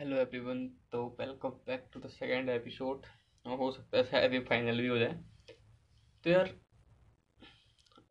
[0.00, 2.96] Hello everyone तो welcome back to the second episode
[3.46, 5.12] हो सकता है शायद फाइनल भी हो जाए।
[6.24, 6.48] तो यार,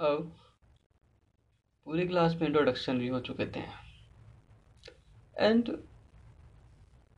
[0.00, 0.36] अब
[1.84, 3.60] पूरी क्लास में इंट्रोडक्शन भी हो चुके थे।
[5.38, 5.68] एंड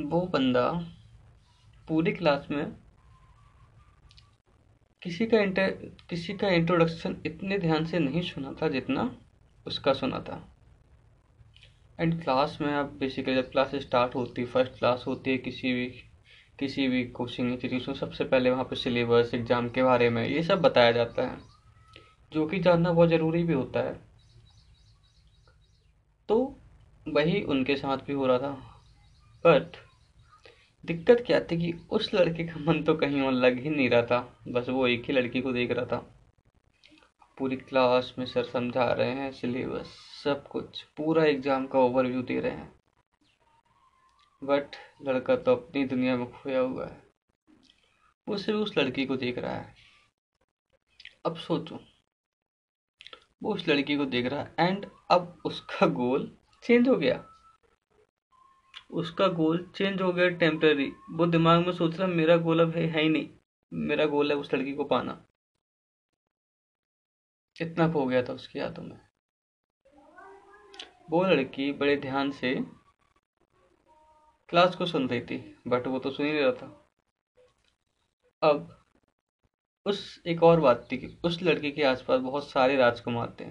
[0.00, 0.72] वो बंदा
[1.88, 2.72] पूरी क्लास में
[5.02, 5.70] किसी का इंटर
[6.10, 9.16] किसी का इंट्रोडक्शन इतने ध्यान से नहीं सुना था जितना
[9.66, 10.51] उसका सुना था।
[11.98, 15.72] एंड क्लास में अब बेसिकली जब क्लास स्टार्ट होती है फ़र्स्ट क्लास होती है किसी
[15.72, 15.86] भी
[16.58, 20.60] किसी भी कोचिंग इंस्टीट्यूशन सबसे पहले वहाँ पर सिलेबस एग्ज़ाम के बारे में ये सब
[20.62, 21.38] बताया जाता है,
[22.32, 23.94] जो कि जानना बहुत ज़रूरी भी होता है।
[26.28, 26.36] तो
[27.06, 28.52] वही उनके साथ भी हो रहा था।
[29.44, 29.76] बट
[30.84, 34.02] दिक्कत क्या थी कि उस लड़के का मन तो कहीं और लग ही नहीं रहा
[34.02, 36.04] था, बस वो एक ही लड़की को देख रहा था।
[37.38, 42.38] पूरी क्लास में सर समझा रहे हैं सिलेबस सब कुछ पूरा एग्ज़ाम का ओवरव्यू दे
[42.40, 42.72] रहे हैं।
[44.42, 44.76] बट
[45.06, 47.02] लड़का तो अपनी दुनिया में खोया हुआ है।
[48.26, 49.74] वो सिर्फ़ उस लड़की को देख रहा है।
[51.26, 51.80] अब सोचो
[53.42, 56.30] वो उस लड़की को देख रहा है एंड अब उसका गोल
[56.64, 57.22] चेंज हो गया।
[58.92, 62.86] उसका गोल चेंज हो गया टेम्पररी वो दिमाग में सोच रहा मेरा गोल अब है,
[62.86, 63.28] है ही नहीं।
[63.72, 65.12] मेरा गोल है उस लड़की को पाना।
[67.56, 68.98] कितना खो गया था उसकी यादों में।
[71.10, 72.54] वो लड़की बड़े ध्यान से
[74.48, 75.36] क्लास को सुन रही थी
[75.68, 76.66] बट वो तो सुन ही रहा था।
[78.42, 78.68] अब
[79.86, 83.44] उस एक और बात थी कि उस लड़की के आसपास बहुत सारे राजकुमार थे।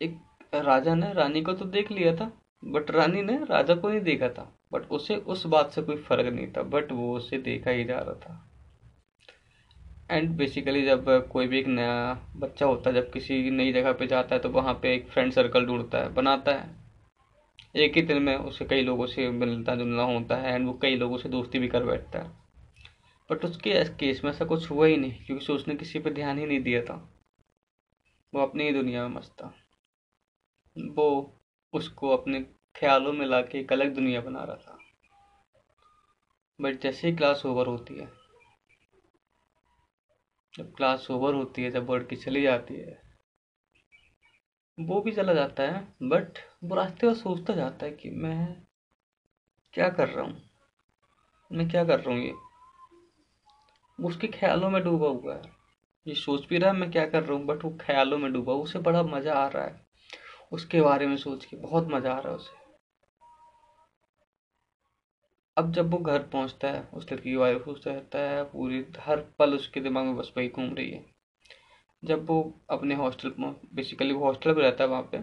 [0.00, 0.18] एक
[0.54, 2.30] राजा ने रानी को तो देख लिया था
[2.64, 6.32] बट रानी ने राजा को नहीं देखा था बट उसे उस बात से कोई फ़र्क
[6.32, 8.53] नहीं था बट वो उसे देखा ही जा रहा था।
[10.10, 14.06] एंड बेसिकली जब कोई भी एक नया बच्चा होता है, जब किसी नई जगह पे
[14.06, 16.84] जाता है तो वहाँ पे एक फ्रेंड सर्कल ढूंढता है, बनाता है।
[17.76, 20.96] एक ही दिन में उसे कई लोगों से मिलता, जुलना होता है एंड वो कई
[20.96, 22.28] लोगों से दोस्ती भी कर बैठता है।
[23.30, 26.46] बट उसके केस में ऐसा कुछ हुआ ही नहीं, क्योंकि उसने किसी पर ध्यान ही
[26.46, 26.94] नहीं दिया था।
[28.34, 29.54] वो अपनी ही दुनिया में मस्त था।
[30.78, 31.40] वो
[31.72, 32.40] उसको अपने
[32.76, 34.78] ख्यालों में ला के एक अलग दुनिया बना रहा था।
[36.60, 38.23] बट जैसे ही क्लास ओवर होती है
[40.58, 43.02] जब क्लास ओवर होती है, जब वर्ड की चली जाती है,
[44.80, 48.62] वो भी चला जाता है बट वो रास्ते में सोचता जाता है कि मैं
[49.72, 50.42] क्या कर रहा हूँ?
[51.52, 52.34] मैं क्या कर रहा हूँ ये?
[54.04, 55.42] उसके ख्यालों में डूबा हुआ है।
[56.06, 58.52] ये सोच भी रहा है मैं क्या कर रहा हूँ बट वो ख्यालों में डूबा
[58.52, 59.86] उसे बड़ा मज़ा आ रहा है।
[60.52, 62.63] उसके बारे में सोच के बहुत मज़ा आ रहा है उसे।
[65.56, 69.16] अब जब वो घर पहुँचता है, उस लड़की की वाइफ उससे रहता है, पूरी हर
[69.38, 71.06] पल उसके दिमाग में बस वही घूम रही है।
[72.04, 73.34] जब वो अपने हॉस्टल
[73.74, 75.18] बेसिकली वो हॉस्टल में रहता है वहाँ पे,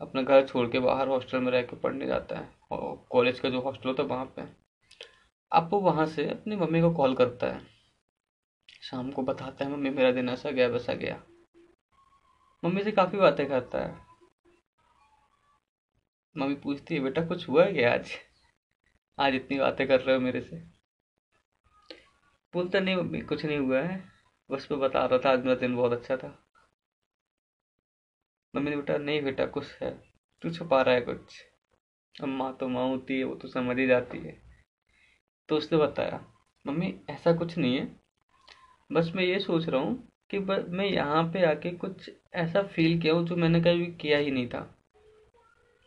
[0.00, 3.50] अपना घर छोड़ के बाहर हॉस्टल में रह के पढ़ने जाता है, और कॉलेज का
[3.50, 4.42] जो हॉस्टल होता है वहाँ पे,
[5.52, 7.66] अब वो वहाँ से अपनी मम्मी को कॉल करता है।
[8.82, 11.22] शाम को बताता है, मम्मी, मेरा दिन ऐसा गया, वैसा गया।
[12.64, 13.98] मम्मी से काफ़ी बातें करता है।
[16.36, 18.10] मम्मी पूछती है, बेटा, कुछ हुआ है क्या आज?
[19.18, 20.56] आज इतनी बातें कर रहे हो मेरे से।
[22.54, 24.12] बोलता नहीं कुछ नहीं हुआ है।
[24.50, 26.28] बस मैं बता रहा था, आज मेरा दिन बहुत अच्छा था।
[28.56, 29.90] मम्मी ने बेटा नहीं बेटा, कुछ है।
[30.42, 31.44] तू छुपा रहा है कुछ।
[32.22, 34.42] अब माँ तो माँ होती है, वो तो समझ ही जाती है।
[35.48, 36.24] तो उसने बताया,
[36.66, 38.00] मम्मी, ऐसा कुछ नहीं है।
[38.92, 43.14] बस मैं ये सोच रहा हूँ कि मैं यहाँ पे आके कुछ ऐसा फील किया
[43.14, 44.78] हूँ जो मैंने कभी किया ही नहीं था।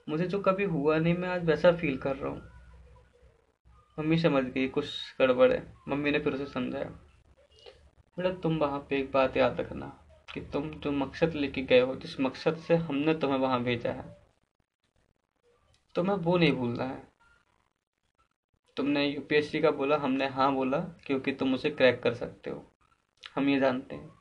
[0.10, 2.53] मुझे जो कभी हुआ नहीं, मैं आज वैसा फील कर रहा हूँ।
[3.98, 4.86] मम्मी समझ गई, कुछ
[5.20, 6.86] गड़बड़ है। मम्मी ने फिर उसे समझाया,
[8.18, 9.86] बेटा, तुम वहाँ पे एक बात याद रखना
[10.34, 14.06] कि तुम जो मकसद लेके गए हो, जिस मकसद से हमने तुम्हें वहाँ भेजा है,
[15.96, 17.02] तुम्हें वो नहीं भूलना है।
[18.78, 22.66] तुमने यूपीएससी का बोला, हमने हाँ बोला, क्योंकि तुम उसे क्रैक कर सकते हो।
[23.36, 24.12] हम ये जानते हैं।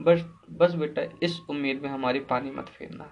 [0.00, 3.10] बस बस बेटा, इस उम्मीद में हमारी पानी मत फेरना।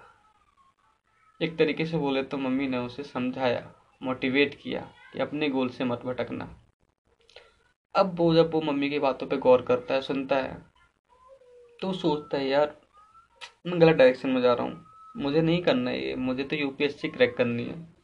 [1.41, 3.71] एक तरीके से बोले तो मम्मी ने उसे समझाया।
[4.03, 6.61] मोटिवेट किया कि अपने गोल से मत भटकना।
[7.95, 10.65] अब वो जब वो मम्मी की बातों पे गौर करता है, सुनता है।
[11.81, 12.81] तो सोचता है, यार,
[13.67, 14.85] मैं गलत डायरेक्शन में जा रहा हूँ।
[15.17, 17.95] मुझे नहीं करना ये। मुझे तो यूपीएससी क्रैक करनी है।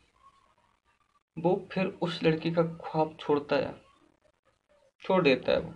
[1.39, 3.81] वो फिर उस लड़की का ख्वाब छोड़ता है।
[5.01, 5.73] छोड़ देता है वो।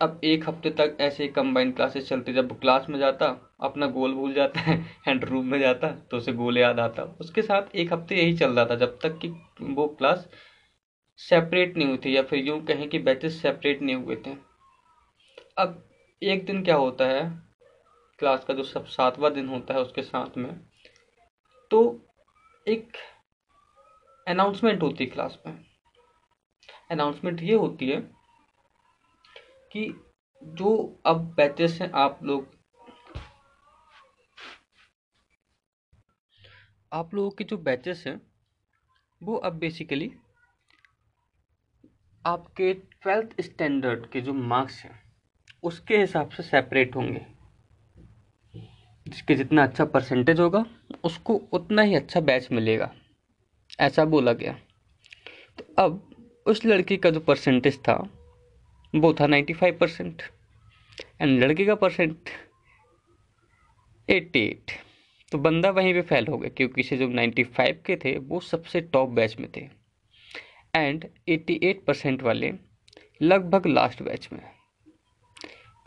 [0.00, 3.26] अब एक हफ़्ते तक ऐसे कंबाइंड क्लासेस चलते, जब क्लास में जाता,
[3.60, 4.74] अपना गोल भूल जाता है
[5.08, 8.50] एंड रूम में जाता तो उसे गोल याद आता। उसके साथ एक हफ़्ते यही चल
[8.50, 9.28] रहा था, जब तक कि
[9.62, 10.28] वो क्लास
[11.20, 14.36] सेपरेट नहीं हुई थी, या फिर यूँ कहें कि बैचेस सेपरेट नहीं हुए थे।
[15.58, 15.82] अब
[16.22, 17.22] एक दिन क्या होता है
[18.18, 20.52] क्लास का जो सब सातवां दिन होता है उसके साथ में
[21.70, 21.80] तो
[22.66, 22.96] एक
[24.26, 25.54] अनाउंसमेंट होती है क्लास में।
[26.90, 27.98] अनाउंसमेंट ये होती है
[29.76, 30.04] कि
[30.44, 32.48] जो अब बैचेस हैं आप लोग,
[36.92, 38.22] आप लोगों के जो बैचेस हैं,
[39.22, 40.12] वो अब बेसिकली
[42.26, 45.02] आपके ट्वेल्थ स्टैंडर्ड के जो मार्क्स हैं,
[45.62, 47.26] उसके हिसाब से सेपरेट होंगे।
[49.08, 50.66] जिसके जितना अच्छा परसेंटेज होगा,
[51.04, 52.94] उसको उतना ही अच्छा बैच मिलेगा।
[53.80, 54.52] ऐसा बोला गया।
[55.58, 56.16] तो अब
[56.46, 58.20] उस लड़की का जो परसेंटेज था
[58.94, 60.22] वो था नाइन्टी फाइव परसेंट
[61.20, 62.30] एंड लड़के का परसेंट
[64.08, 64.70] एट्टी एट
[65.32, 68.40] तो बंदा वहीं पे फेल हो गया क्योंकि से जो नाइन्टी फाइव के थे, वो
[68.40, 69.68] सबसे टॉप बैच में थे.
[70.76, 72.52] एंड एट्टी एट परसेंट वाले
[73.22, 74.42] लगभग लास्ट बैच में.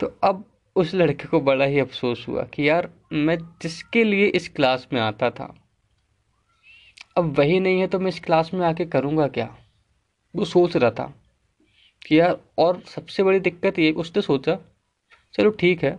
[0.00, 0.44] तो अब
[0.76, 5.00] उस लड़के को बड़ा ही अफसोस हुआ कि यार, मैं जिसके लिए इस क्लास में
[5.00, 5.54] आता था,
[7.16, 9.56] अब वही नहीं है तो मैं इस क्लास में आके करूँगा क्या?
[10.36, 11.12] वो सोच रहा था।
[12.08, 14.58] कि यार और सबसे बड़ी दिक्कत ये, उसने सोचा,
[15.34, 15.98] चलो ठीक है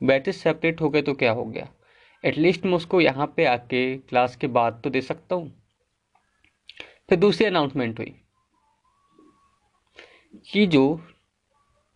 [0.00, 1.68] बैचेस सेपरेट हो गए तो क्या हो गया?
[2.24, 5.52] एटलीस्ट मैं उसको यहाँ पे आके क्लास के बाद तो दे सकता हूँ।
[7.08, 8.14] फिर दूसरी अनाउंसमेंट हुई
[10.52, 11.00] कि जो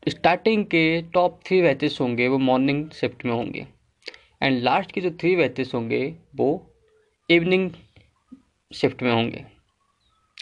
[0.09, 3.67] स्टार्टिंग के टॉप थ्री बैचेस होंगे, वो मॉर्निंग शिफ्ट में होंगे।
[4.43, 6.75] एंड लास्ट के जो थ्री बैचेस होंगे, वो
[7.31, 7.71] इवनिंग
[8.75, 9.45] शिफ्ट में होंगे।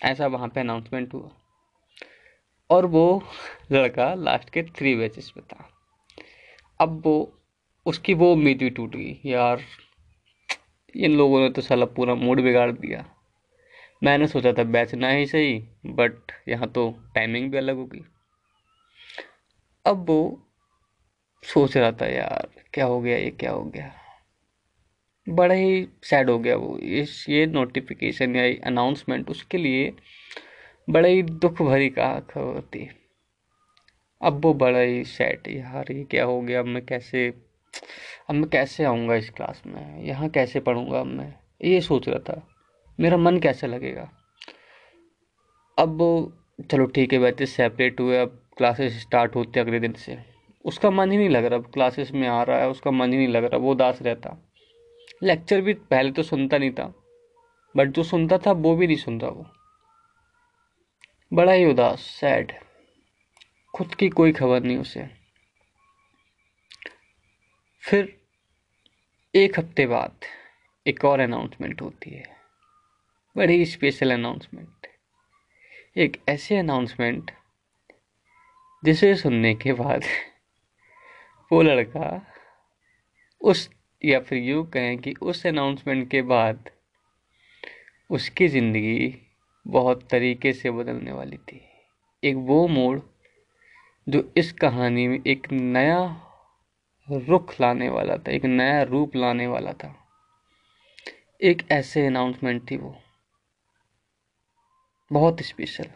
[0.02, 1.30] ऐसा वहाँ पे अनाउंसमेंट हुआ।
[2.70, 3.22] और वो
[3.72, 5.68] लड़का लास्ट के थ्री बैचेस में था।
[6.80, 7.38] अब वो,
[7.86, 9.62] उसकी वो उम्मीद भी टूट गई, यार,
[10.96, 13.04] इन लोगों ने तो साला पूरा मूड बिगाड़ दिया।
[14.02, 18.04] मैंने सोचा था बैच ना ही सही बट यहाँ तो टाइमिंग भी अलग होगी।
[19.86, 20.50] अब वो
[21.44, 23.94] सोच रहा था, यार, क्या हो गया, ये क्या हो गया?
[25.28, 29.94] बड़ा ही सैड हो गया वो। इस, ये नोटिफिकेशन या अनाउंसमेंट उसके लिए
[30.88, 32.88] बड़ा ही दुख भरी का खबर थी
[34.20, 36.60] अब वो बड़ा ही सैड यार ये क्या हो गया?
[36.60, 37.26] अब मैं कैसे,
[38.28, 40.02] अब मैं कैसे आऊँगा इस क्लास में?
[40.04, 41.32] यहाँ कैसे पढ़ूँगा अब मैं?
[41.64, 42.42] ये सोच रहा था।
[43.00, 44.08] मेरा मन कैसे लगेगा?
[45.78, 45.98] अब
[46.70, 50.18] चलो ठीक है बैचेस सेपरेट हुए, अब क्लासेस स्टार्ट होते अगले दिन से।
[50.64, 53.18] उसका मन ही नहीं लग रहा, अब क्लासेस में आ रहा है, उसका मन ही
[53.18, 54.36] नहीं लग रहा, वो उदास रहता।
[55.22, 56.92] लेक्चर भी पहले तो सुनता नहीं था
[57.74, 59.46] बट जो सुनता था, वो भी नहीं सुन रहा वो।
[61.32, 62.52] बड़ा ही उदास सैड
[63.74, 65.04] खुद की कोई खबर नहीं उसे।
[67.84, 68.18] फिर
[69.34, 70.24] एक हफ़्ते बाद
[70.86, 72.24] एक और अनाउंसमेंट होती है।
[73.36, 74.86] बड़ी स्पेशल अनाउंसमेंट
[75.96, 77.30] एक ऐसे अनाउंसमेंट
[78.84, 80.04] जिसे सुनने के बाद
[81.50, 82.26] वो लड़का
[83.40, 83.70] उस,
[84.04, 86.70] या फिर यूँ कहें कि उस अनाउंसमेंट के बाद
[88.10, 89.26] उसकी ज़िंदगी
[89.70, 91.60] बहुत तरीके से बदलने वाली थी।
[92.24, 93.00] एक वो मोड़
[94.08, 96.26] जो इस कहानी में एक नया
[97.10, 99.96] रुख लाने वाला था, एक नया रूप लाने वाला था।
[101.42, 102.98] एक ऐसे अनाउंसमेंट थी वो।
[105.12, 105.86] बहुत स्पेशल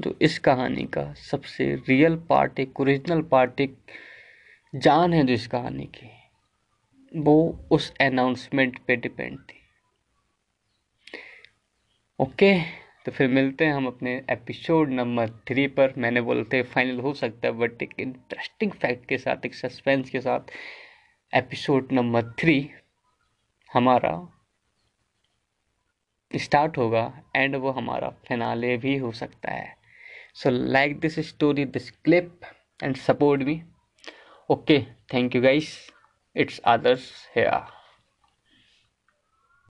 [0.00, 3.78] जो इस कहानी का सबसे रियल पार्ट एक ओरिजिनल पार्ट एक
[4.74, 6.10] जान है जो इस कहानी की,
[7.16, 9.63] वो उस अनाउंसमेंट पे डिपेंड थी।
[12.20, 12.52] ओके
[13.06, 17.48] तो फिर मिलते हैं हम अपने एपिसोड नंबर थ्री पर। मैंने बोलते फाइनल हो सकता
[17.48, 20.50] है बट एक इंटरेस्टिंग फैक्ट के साथ, एक सस्पेंस के साथ
[21.32, 22.70] एपिसोड नंबर थ्री
[23.74, 24.14] हमारा
[26.30, 27.04] स्टार्ट होगा
[27.36, 29.76] एंड वो हमारा फिनाले भी हो सकता है।
[30.34, 32.40] So like this story this clip
[32.82, 33.62] and support me
[34.50, 34.80] okay
[35.14, 35.76] thank you guys
[36.36, 37.83] it's others here